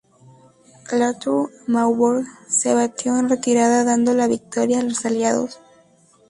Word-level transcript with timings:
Latour-Maubourg 0.91 2.25
se 2.49 2.73
batió 2.73 3.15
en 3.19 3.29
retirada, 3.29 3.83
dando 3.83 4.15
la 4.15 4.27
victoria 4.27 4.79
a 4.79 4.83
los 4.83 5.05
aliados. 5.05 5.59